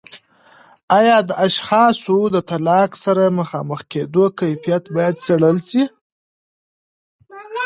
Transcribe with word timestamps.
آیا 0.97 1.17
د 1.29 1.31
اشخاصو 1.47 2.17
د 2.35 2.37
طلاق 2.49 2.91
سره 3.03 3.23
مخامخ 3.39 3.79
کیدو 3.91 4.23
کیفیت 4.39 4.83
باید 4.95 5.15
څیړل 5.25 5.57
سي؟ 5.69 5.83